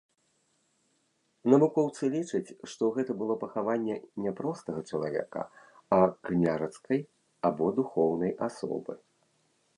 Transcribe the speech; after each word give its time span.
Навукоўцы 1.53 2.03
лічаць, 2.15 2.55
што 2.71 2.83
гэта 2.95 3.11
было 3.19 3.35
пахаванне 3.43 3.97
не 4.25 4.31
простага 4.41 4.79
чалавека, 4.89 5.41
а 5.99 6.01
княжацкай 6.31 6.99
або 7.51 7.65
духоўнай 7.83 8.31
асобы. 8.51 8.93